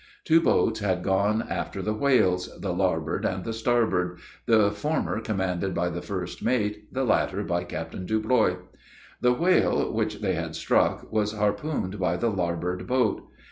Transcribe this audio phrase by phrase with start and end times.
[0.25, 5.75] Two boats had gone after the whales the larboard and the starboard, the former commanded
[5.75, 8.57] by the first mate, the latter by Captain Deblois.
[9.21, 13.27] The whale which they had struck, was harpooned by the larboard boat.